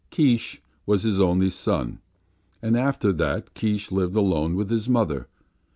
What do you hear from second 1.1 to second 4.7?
only son, and after that Keesh lived alone